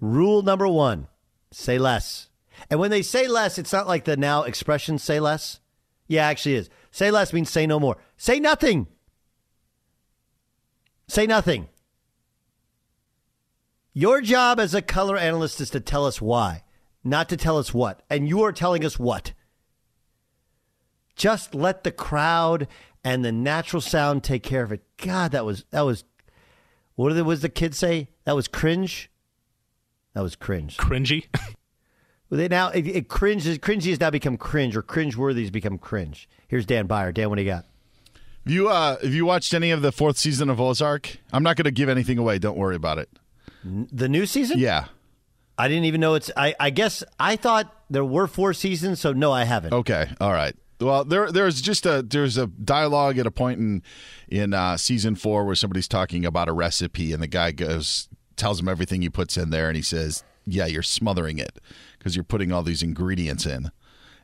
[0.00, 1.06] Rule number one:
[1.52, 2.30] say less.
[2.68, 5.60] And when they say less, it's not like the now expression "say less."
[6.08, 6.68] Yeah, actually is.
[6.90, 7.96] Say less means say no more.
[8.16, 8.88] Say nothing.
[11.06, 11.68] Say nothing.
[13.92, 16.64] Your job as a color analyst is to tell us why,
[17.04, 18.02] not to tell us what.
[18.10, 19.32] And you are telling us what.
[21.14, 22.66] Just let the crowd
[23.04, 24.82] and the natural sound take care of it.
[24.96, 26.04] God, that was that was
[26.96, 28.08] what did- was the kid say?
[28.24, 29.10] That was cringe.
[30.14, 30.76] That was cringe.
[30.76, 31.26] Cringy.
[32.30, 35.42] Well, they now it, it cringe is cringy has now become cringe, or cringe worthy
[35.42, 36.28] has become cringe.
[36.48, 37.14] Here's Dan Byer.
[37.14, 37.66] Dan, what do you got?
[38.44, 41.16] Have you uh, have you watched any of the fourth season of Ozark?
[41.32, 42.38] I'm not going to give anything away.
[42.38, 43.08] Don't worry about it.
[43.64, 44.58] The new season?
[44.58, 44.86] Yeah.
[45.56, 46.30] I didn't even know it's.
[46.36, 49.72] I, I guess I thought there were four seasons, so no, I haven't.
[49.72, 50.10] Okay.
[50.20, 50.54] All right.
[50.80, 53.82] Well, there there's just a there's a dialogue at a point in
[54.28, 58.60] in uh, season four where somebody's talking about a recipe, and the guy goes tells
[58.60, 61.58] him everything he puts in there, and he says, "Yeah, you're smothering it
[61.98, 63.70] because you're putting all these ingredients in,"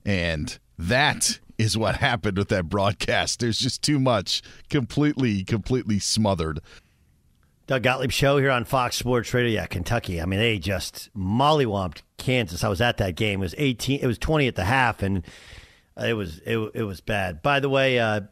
[0.04, 3.40] and that is what happened with that broadcast.
[3.40, 6.60] There's just too much, completely, completely smothered.
[7.66, 9.60] Doug Gottlieb show here on Fox Sports Radio.
[9.60, 10.20] Yeah, Kentucky.
[10.20, 12.64] I mean, they just mollywomped Kansas.
[12.64, 13.40] I was at that game.
[13.40, 14.00] It was eighteen.
[14.00, 15.24] It was twenty at the half, and
[16.02, 17.42] it was it, it was bad.
[17.42, 18.22] By the way, uh,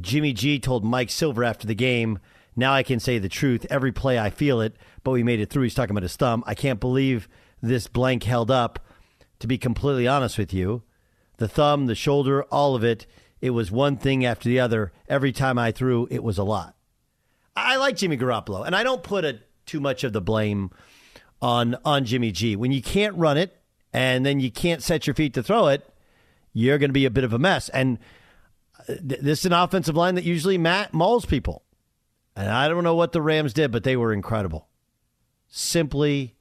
[0.00, 2.20] Jimmy G told Mike Silver after the game.
[2.54, 3.66] Now I can say the truth.
[3.68, 5.64] Every play I feel it, but we made it through.
[5.64, 6.44] He's talking about his thumb.
[6.46, 7.28] I can't believe
[7.60, 8.78] this blank held up.
[9.40, 10.82] To be completely honest with you,
[11.36, 13.06] the thumb, the shoulder, all of it.
[13.40, 14.92] It was one thing after the other.
[15.08, 16.74] Every time I threw, it was a lot.
[17.54, 20.70] I like Jimmy Garoppolo, and I don't put a, too much of the blame
[21.40, 22.56] on on Jimmy G.
[22.56, 23.56] When you can't run it
[23.92, 25.86] and then you can't set your feet to throw it,
[26.52, 27.68] you're going to be a bit of a mess.
[27.70, 27.98] And
[28.80, 31.62] uh, th- this is an offensive line that usually Matt mauls people.
[32.34, 34.68] And I don't know what the Rams did, but they were incredible.
[35.48, 36.35] Simply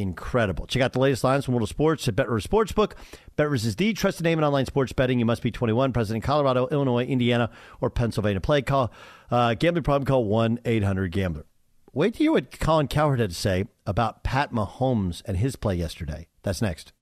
[0.00, 0.66] incredible.
[0.66, 2.92] Check out the latest lines from World of Sports at BetRivers Sportsbook.
[3.36, 5.18] BetRivers is the trusted name in online sports betting.
[5.18, 8.40] You must be 21, present in Colorado, Illinois, Indiana, or Pennsylvania.
[8.40, 8.92] Play call
[9.30, 10.06] uh, gambling problem.
[10.06, 11.44] Call one eight hundred Gambler.
[11.92, 15.74] Wait to hear what Colin Cowherd had to say about Pat Mahomes and his play
[15.74, 16.28] yesterday.
[16.42, 16.92] That's next.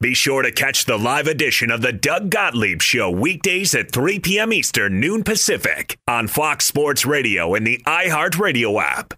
[0.00, 4.20] Be sure to catch the live edition of the Doug Gottlieb Show weekdays at 3
[4.20, 4.52] p.m.
[4.52, 9.17] Eastern, noon Pacific on Fox Sports Radio and the iHeartRadio app.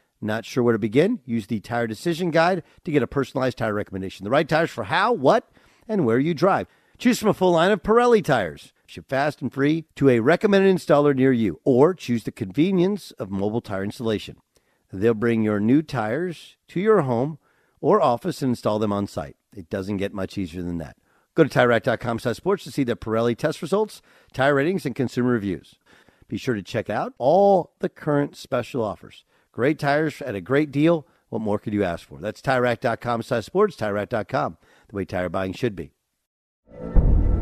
[0.21, 1.19] Not sure where to begin?
[1.25, 4.23] Use the Tire Decision Guide to get a personalized tire recommendation.
[4.23, 5.49] The right tires for how, what,
[5.87, 6.67] and where you drive.
[6.99, 8.73] Choose from a full line of Pirelli tires.
[8.85, 13.31] Ship fast and free to a recommended installer near you, or choose the convenience of
[13.31, 14.37] mobile tire installation.
[14.93, 17.39] They'll bring your new tires to your home
[17.79, 19.37] or office and install them on site.
[19.55, 20.97] It doesn't get much easier than that.
[21.33, 24.01] Go to TireRack.com sports to see the Pirelli test results,
[24.33, 25.75] tire ratings, and consumer reviews.
[26.27, 29.23] Be sure to check out all the current special offers.
[29.51, 31.05] Great tires at a great deal.
[31.29, 32.19] What more could you ask for?
[32.19, 34.57] That's TireRack.com slash sports, TireRack.com,
[34.89, 35.91] the way tire buying should be.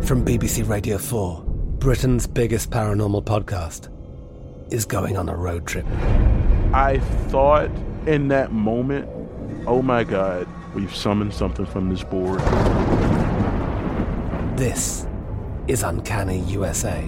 [0.01, 1.43] From BBC Radio 4,
[1.77, 3.89] Britain's biggest paranormal podcast
[4.73, 5.85] is going on a road trip.
[6.73, 7.69] I thought
[8.07, 9.07] in that moment,
[9.67, 12.39] oh my God, we've summoned something from this board.
[14.57, 15.05] This
[15.67, 17.07] is Uncanny USA.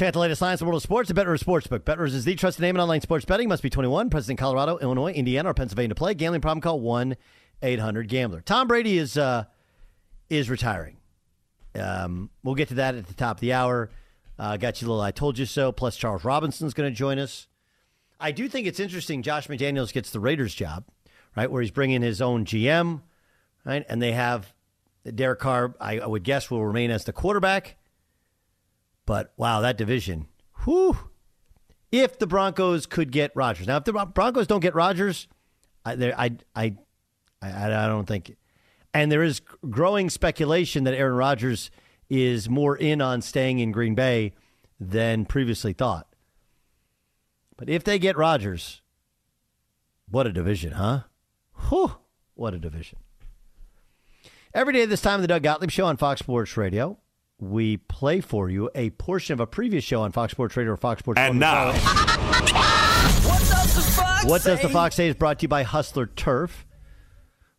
[0.00, 1.80] Check out the latest science the world of sports at BetRivers Sportsbook.
[1.80, 3.50] BetRivers is the trusted name in online sports betting.
[3.50, 4.08] Must be 21.
[4.08, 6.14] Present in Colorado, Illinois, Indiana, or Pennsylvania to play.
[6.14, 6.62] Gambling problem?
[6.62, 7.18] Call 1
[7.60, 8.40] 800 Gambler.
[8.40, 9.44] Tom Brady is uh,
[10.30, 10.96] is retiring.
[11.74, 13.90] Um, we'll get to that at the top of the hour.
[14.38, 15.70] Uh, got you a little I told you so.
[15.70, 17.46] Plus, Charles Robinson's going to join us.
[18.18, 19.22] I do think it's interesting.
[19.22, 20.84] Josh McDaniels gets the Raiders job,
[21.36, 23.02] right, where he's bringing his own GM,
[23.66, 24.54] right, and they have
[25.14, 25.74] Derek Carr.
[25.78, 27.76] I, I would guess will remain as the quarterback.
[29.06, 30.26] But wow, that division.
[30.64, 30.96] Whew.
[31.90, 33.66] If the Broncos could get Rodgers.
[33.66, 35.26] Now, if the Broncos don't get Rodgers,
[35.84, 36.74] I, I, I,
[37.42, 38.36] I, I don't think.
[38.94, 41.70] And there is growing speculation that Aaron Rodgers
[42.08, 44.32] is more in on staying in Green Bay
[44.78, 46.06] than previously thought.
[47.56, 48.82] But if they get Rodgers,
[50.08, 51.02] what a division, huh?
[51.68, 51.96] Whew,
[52.34, 52.98] what a division.
[54.54, 56.98] Every day this time the Doug Gottlieb Show on Fox Sports Radio,
[57.40, 60.76] we play for you a portion of a previous show on Fox Sports Radio or
[60.76, 61.18] Fox Sports.
[61.20, 64.50] And now, what does the Fox What say?
[64.50, 66.66] does the Fox say is brought to you by Hustler Turf.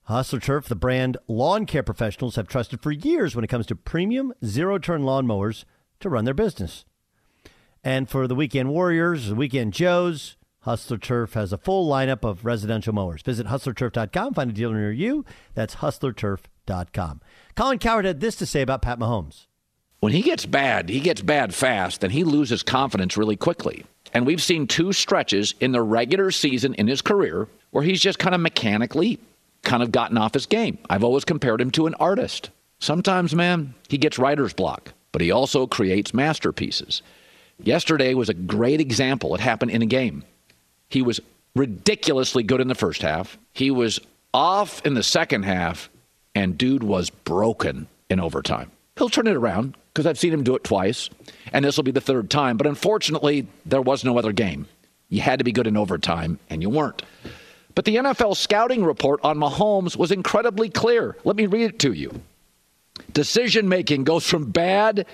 [0.03, 3.75] Hustler Turf, the brand lawn care professionals have trusted for years when it comes to
[3.75, 5.63] premium zero-turn lawnmowers
[5.99, 6.86] to run their business.
[7.84, 12.45] And for the weekend warriors, the weekend Joes, Hustler Turf has a full lineup of
[12.45, 13.21] residential mowers.
[13.23, 15.25] Visit hustlerturf.com, find a dealer near you.
[15.55, 17.21] That's hustlerturf.com.
[17.55, 19.47] Colin Cowherd had this to say about Pat Mahomes.
[20.02, 23.86] When he gets bad, he gets bad fast, and he loses confidence really quickly.
[24.14, 28.18] And we've seen two stretches in the regular season in his career where he's just
[28.18, 29.20] kind of mechanically
[29.62, 30.80] kind of gotten off his game.
[30.89, 32.49] I've always compared him to an artist.
[32.80, 37.04] Sometimes, man, he gets writer's block, but he also creates masterpieces.
[37.62, 39.36] Yesterday was a great example.
[39.36, 40.24] It happened in a game.
[40.89, 41.20] He was
[41.56, 43.38] ridiculously good in the first half.
[43.54, 43.99] He was
[44.34, 45.91] off in the second half,
[46.34, 48.72] and dude was broken in overtime.
[48.97, 51.09] He'll turn it around because I've seen him do it twice,
[51.51, 52.57] and this will be the third time.
[52.57, 54.67] But unfortunately, there was no other game.
[55.09, 57.03] You had to be good in overtime, and you weren't.
[57.75, 61.17] But the NFL scouting report on Mahomes was incredibly clear.
[61.23, 62.21] Let me read it to you.
[63.13, 65.05] Decision making goes from bad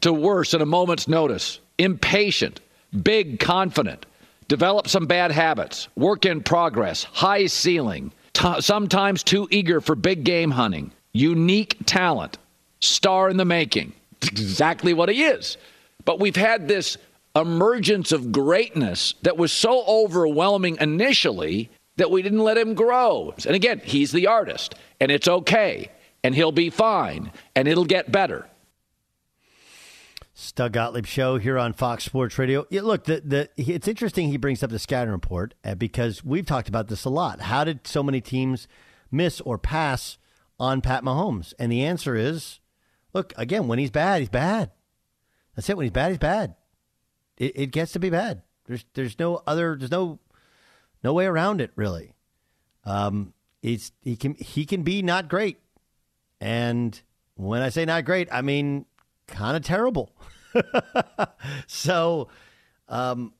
[0.00, 1.60] to worse in a moment's notice.
[1.78, 2.60] Impatient,
[3.02, 4.06] big, confident,
[4.48, 10.24] develop some bad habits, work in progress, high ceiling, t- sometimes too eager for big
[10.24, 12.38] game hunting, unique talent,
[12.80, 13.92] star in the making.
[14.22, 15.56] exactly what he is.
[16.04, 16.96] But we've had this
[17.36, 23.34] emergence of greatness that was so overwhelming initially that we didn't let him grow.
[23.46, 25.90] And again, he's the artist, and it's okay,
[26.24, 28.46] and he'll be fine, and it'll get better.
[30.54, 32.64] Doug Gottlieb show here on Fox Sports Radio.
[32.70, 36.46] Yeah, look, the, the it's interesting he brings up the scouting report uh, because we've
[36.46, 37.40] talked about this a lot.
[37.40, 38.68] How did so many teams
[39.10, 40.16] miss or pass
[40.60, 41.54] on Pat Mahomes?
[41.58, 42.60] And the answer is,
[43.18, 44.70] look, again, when he's bad, he's bad.
[45.54, 45.76] That's it.
[45.76, 46.54] When he's bad, he's bad.
[47.36, 48.42] It, it gets to be bad.
[48.66, 50.18] There's there's no other there's no
[51.02, 52.14] no way around it really.
[52.84, 55.58] Um, it's he can he can be not great,
[56.40, 57.00] and
[57.34, 58.86] when I say not great, I mean
[59.26, 60.12] kind of terrible.
[61.66, 62.28] so,
[62.88, 63.32] um,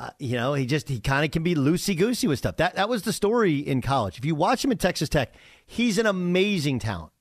[0.00, 2.56] uh, you know, he just he kind of can be loosey goosey with stuff.
[2.56, 4.18] That that was the story in college.
[4.18, 5.34] If you watch him at Texas Tech,
[5.66, 7.12] he's an amazing talent,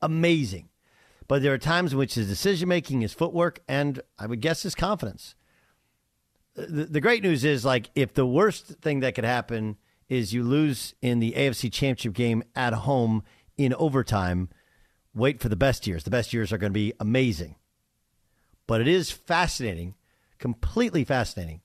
[0.00, 0.68] amazing.
[1.28, 4.62] But there are times in which his decision making, his footwork, and I would guess
[4.62, 5.34] his confidence.
[6.54, 9.76] The, the great news is like if the worst thing that could happen
[10.08, 13.24] is you lose in the AFC Championship game at home
[13.56, 14.48] in overtime,
[15.14, 16.04] wait for the best years.
[16.04, 17.56] The best years are going to be amazing.
[18.66, 19.94] But it is fascinating,
[20.38, 21.60] completely fascinating,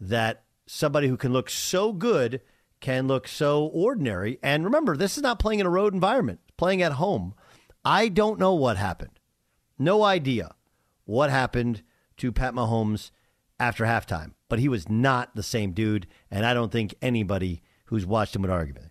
[0.00, 2.40] that somebody who can look so good
[2.80, 4.38] can look so ordinary.
[4.42, 7.34] And remember, this is not playing in a road environment, playing at home.
[7.84, 9.18] I don't know what happened.
[9.78, 10.54] No idea
[11.04, 11.82] what happened
[12.18, 13.10] to Pat Mahomes
[13.58, 16.06] after halftime, but he was not the same dude.
[16.30, 18.90] And I don't think anybody who's watched him would argue with it.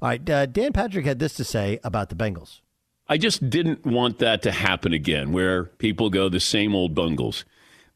[0.00, 2.60] All right, uh, Dan Patrick had this to say about the Bengals.
[3.08, 7.44] I just didn't want that to happen again, where people go the same old bungles.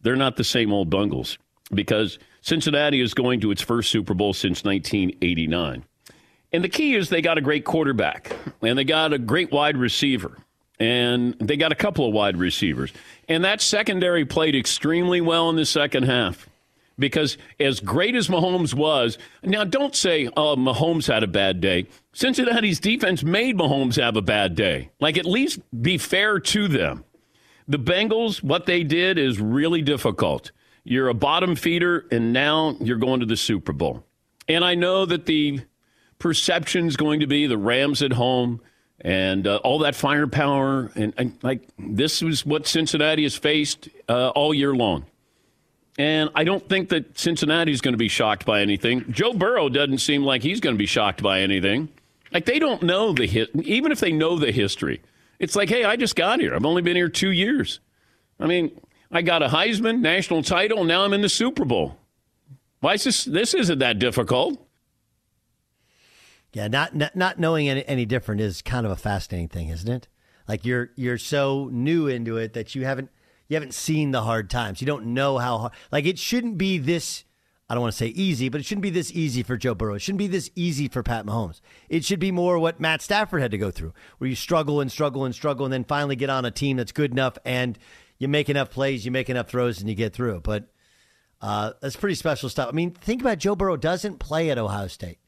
[0.01, 1.39] They're not the same old bungles
[1.73, 5.85] because Cincinnati is going to its first Super Bowl since 1989.
[6.53, 9.77] And the key is they got a great quarterback and they got a great wide
[9.77, 10.37] receiver
[10.79, 12.93] and they got a couple of wide receivers.
[13.29, 16.49] And that secondary played extremely well in the second half
[16.99, 21.87] because as great as Mahomes was, now don't say, oh, Mahomes had a bad day.
[22.13, 24.91] Cincinnati's defense made Mahomes have a bad day.
[25.01, 27.05] Like, at least be fair to them.
[27.69, 30.51] The Bengals, what they did is really difficult.
[30.85, 34.05] You're a bottom feeder, and now you're going to the Super Bowl.
[34.49, 35.61] And I know that the
[36.23, 38.61] perception is going to be the Rams at home
[39.01, 40.89] and uh, all that firepower.
[40.95, 45.05] And, and, like, this is what Cincinnati has faced uh, all year long.
[45.99, 49.05] And I don't think that Cincinnati's going to be shocked by anything.
[49.11, 51.89] Joe Burrow doesn't seem like he's going to be shocked by anything.
[52.33, 55.03] Like they don't know the hit, even if they know the history.
[55.41, 56.55] It's like, hey, I just got here.
[56.55, 57.81] I've only been here two years.
[58.39, 60.85] I mean, I got a Heisman national title.
[60.85, 61.99] Now I'm in the Super Bowl.
[62.79, 63.25] Why is this?
[63.25, 64.65] This isn't that difficult.
[66.53, 69.91] Yeah, not not, not knowing any, any different is kind of a fascinating thing, isn't
[69.91, 70.09] it?
[70.47, 73.11] Like you're you're so new into it that you haven't
[73.49, 74.81] you haven't seen the hard times.
[74.81, 75.73] You don't know how hard.
[75.91, 77.25] Like it shouldn't be this.
[77.69, 79.95] I don't want to say easy, but it shouldn't be this easy for Joe Burrow.
[79.95, 81.63] It shouldn't be this easy for Pat Mahomes.
[81.89, 84.93] It should be more what Matt Stafford had to go through, where you struggle and
[84.93, 87.79] struggle and struggle, and then finally get on a team that's good enough, and
[88.19, 90.41] you make enough plays, you make enough throws, and you get through.
[90.41, 90.69] But
[91.41, 92.69] uh, that's pretty special stuff.
[92.69, 95.19] I mean, think about Joe Burrow doesn't play at Ohio State.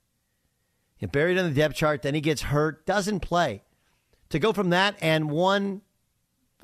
[1.12, 3.62] Buried on the depth chart, then he gets hurt, doesn't play.
[4.30, 5.82] To go from that and one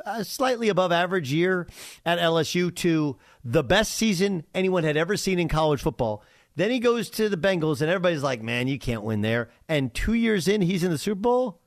[0.06, 1.68] a slightly above average year
[2.06, 6.24] at LSU to the best season anyone had ever seen in college football.
[6.56, 9.50] Then he goes to the Bengals, and everybody's like, man, you can't win there.
[9.68, 11.60] And two years in, he's in the Super Bowl?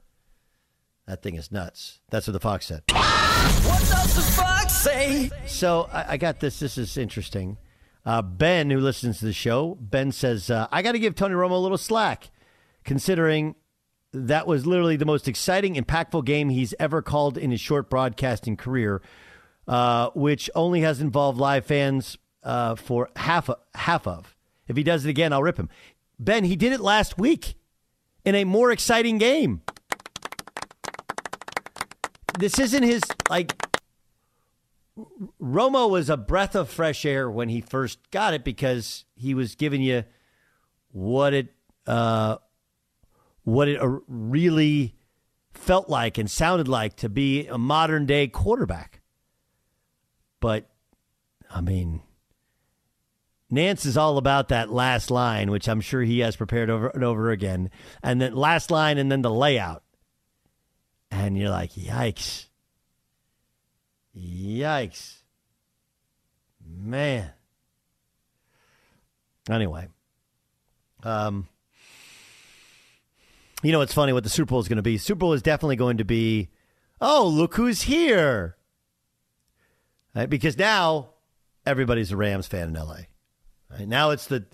[1.08, 2.00] That thing is nuts.
[2.10, 2.84] That's what the Fox said.
[2.90, 5.30] What does the Fox say?
[5.48, 6.60] So I, I got this.
[6.60, 7.58] This is interesting.
[8.06, 11.36] Uh, ben, who listens to the show, Ben says, uh, I got to give Tony
[11.36, 12.30] Romo a little slack,
[12.84, 13.56] considering
[14.14, 18.56] that was literally the most exciting, impactful game he's ever called in his short broadcasting
[18.56, 19.02] career,
[19.68, 24.36] uh, which only has involved live fans uh, for half half of.
[24.68, 25.70] If he does it again, I'll rip him.
[26.20, 27.56] Ben, he did it last week
[28.24, 29.62] in a more exciting game.
[32.40, 33.54] This isn't his like
[35.42, 39.56] Romo was a breath of fresh air when he first got it because he was
[39.56, 40.04] giving you
[40.92, 41.54] what it
[41.88, 42.38] uh,
[43.44, 44.96] what it uh, really
[45.54, 49.02] felt like and sounded like to be a modern day quarterback.
[50.40, 50.70] But
[51.50, 52.02] I mean,
[53.52, 57.04] Nantz is all about that last line, which I'm sure he has prepared over and
[57.04, 57.70] over again,
[58.02, 59.84] and then last line and then the layout,
[61.12, 62.48] and you're like, yikes.
[64.18, 65.18] Yikes.
[66.66, 67.32] Man.
[69.50, 69.88] Anyway.
[71.04, 71.48] Um
[73.64, 74.98] You know what's funny what the Super Bowl is going to be?
[74.98, 76.50] Super Bowl is definitely going to be
[77.04, 78.58] oh, look who's here.
[80.16, 80.30] Right?
[80.30, 81.12] Because now
[81.66, 83.02] everybody's a Rams fan in LA.
[83.70, 83.88] Right?
[83.88, 84.46] Now it's the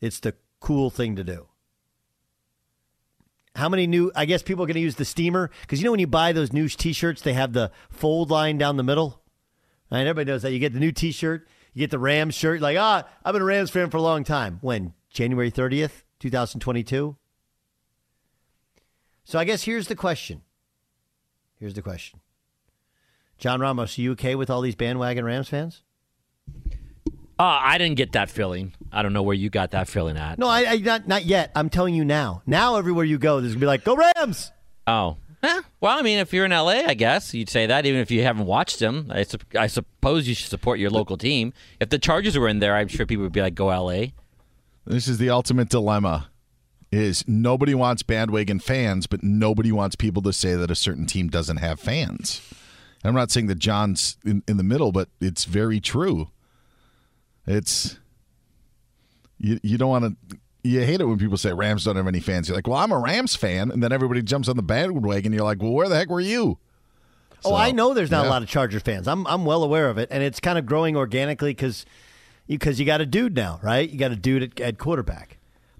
[0.00, 1.46] it's the cool thing to do.
[3.54, 4.12] How many new?
[4.14, 6.32] I guess people are going to use the steamer because you know when you buy
[6.32, 9.22] those new T-shirts, they have the fold line down the middle.
[9.90, 10.00] Right?
[10.00, 10.52] Everybody knows that.
[10.52, 12.60] You get the new T-shirt, you get the Rams shirt.
[12.60, 14.58] Like, ah, I've been a Rams fan for a long time.
[14.60, 17.16] When January thirtieth, two thousand twenty-two.
[19.26, 20.42] So I guess here's the question.
[21.58, 22.20] Here's the question.
[23.38, 25.82] John Ramos, are you okay with all these bandwagon Rams fans?
[27.38, 28.72] Uh, I didn't get that feeling.
[28.92, 30.38] I don't know where you got that feeling at.
[30.38, 31.50] No, I, I not not yet.
[31.56, 32.42] I'm telling you now.
[32.46, 34.52] Now everywhere you go, there's gonna be like, "Go Rams!"
[34.86, 38.00] Oh, eh, well, I mean, if you're in LA, I guess you'd say that, even
[38.00, 39.10] if you haven't watched them.
[39.12, 41.52] I, su- I suppose you should support your local team.
[41.80, 44.12] If the Chargers were in there, I'm sure people would be like, "Go LA."
[44.86, 46.30] This is the ultimate dilemma.
[46.96, 51.28] Is nobody wants bandwagon fans, but nobody wants people to say that a certain team
[51.28, 52.40] doesn't have fans.
[53.02, 56.30] And I'm not saying that John's in, in the middle, but it's very true.
[57.46, 57.98] It's
[59.38, 59.60] you.
[59.62, 60.38] You don't want to.
[60.64, 62.48] You hate it when people say Rams don't have any fans.
[62.48, 65.32] You're like, well, I'm a Rams fan, and then everybody jumps on the bandwagon.
[65.32, 66.58] You're like, well, where the heck were you?
[67.44, 68.30] oh, I know there's not yeah.
[68.30, 69.06] a lot of Charger fans.
[69.06, 71.84] I'm I'm well aware of it, and it's kind of growing organically because
[72.48, 73.88] because you got a dude now, right?
[73.88, 75.36] You got a dude at, at quarterback.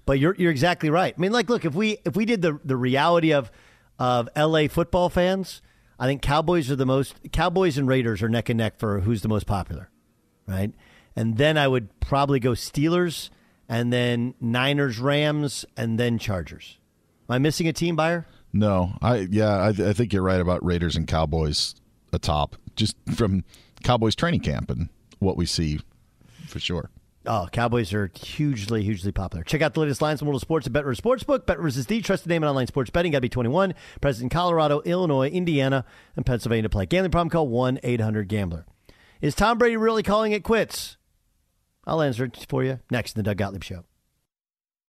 [0.07, 1.13] But you're you're exactly right.
[1.15, 3.51] I mean, like, look, if we if we did the the reality of
[3.99, 5.61] of LA football fans,
[5.99, 9.21] I think Cowboys are the most Cowboys and Raiders are neck and neck for who's
[9.21, 9.91] the most popular,
[10.47, 10.73] right?
[11.17, 13.31] and then I would probably go Steelers,
[13.67, 16.77] and then Niners, Rams, and then Chargers.
[17.27, 18.27] Am I missing a team buyer?
[18.53, 21.75] No, I yeah, I, I think you're right about Raiders and Cowboys
[22.13, 23.43] atop, just from
[23.83, 24.89] Cowboys training camp and
[25.19, 25.79] what we see
[26.47, 26.91] for sure.
[27.27, 29.43] Oh, Cowboys are hugely, hugely popular.
[29.43, 31.39] Check out the latest lines in the world of sports at BetRivers Sportsbook.
[31.39, 33.11] BetRivers is the trusted name in online sports betting.
[33.11, 33.73] Got to be 21.
[33.99, 35.83] Present in Colorado, Illinois, Indiana,
[36.15, 36.85] and Pennsylvania to play.
[36.85, 37.29] Gambling problem?
[37.29, 38.65] Call 1-800-GAMBLER.
[39.21, 40.95] Is Tom Brady really calling it quits?
[41.85, 43.83] I'll answer it for you next in the Doug Gottlieb Show.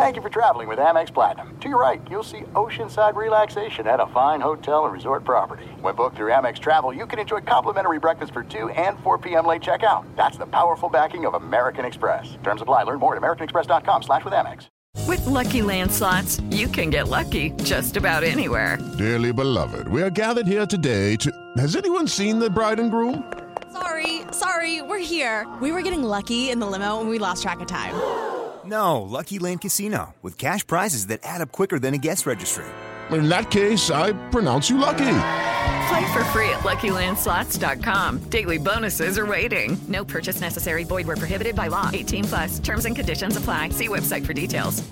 [0.00, 1.58] Thank you for traveling with Amex Platinum.
[1.60, 5.66] To your right, you'll see oceanside relaxation at a fine hotel and resort property.
[5.82, 9.44] When booked through Amex Travel, you can enjoy complimentary breakfast for 2 and 4 p.m.
[9.44, 10.06] late checkout.
[10.16, 12.38] That's the powerful backing of American Express.
[12.42, 12.84] Terms apply.
[12.84, 14.68] Learn more at americanexpress.com slash with Amex.
[15.06, 18.78] With Lucky Land slots, you can get lucky just about anywhere.
[18.96, 21.30] Dearly beloved, we are gathered here today to...
[21.58, 23.30] Has anyone seen the bride and groom?
[23.70, 25.46] Sorry, sorry, we're here.
[25.60, 28.39] We were getting lucky in the limo and we lost track of time.
[28.64, 32.66] No, Lucky Land Casino, with cash prizes that add up quicker than a guest registry.
[33.10, 34.98] In that case, I pronounce you lucky.
[34.98, 38.18] Play for free at LuckyLandSlots.com.
[38.30, 39.80] Daily bonuses are waiting.
[39.88, 40.84] No purchase necessary.
[40.84, 41.90] Void where prohibited by law.
[41.92, 42.58] 18 plus.
[42.58, 43.70] Terms and conditions apply.
[43.70, 44.88] See website for details.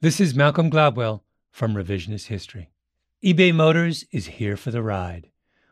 [0.00, 2.70] This is Malcolm Gladwell from Revisionist History.
[3.22, 5.28] eBay Motors is here for the ride.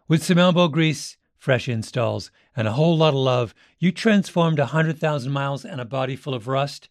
[0.06, 4.68] With some elbow grease, fresh installs, and a whole lot of love, you transformed a
[4.74, 6.90] 100,000 miles and a body full of rust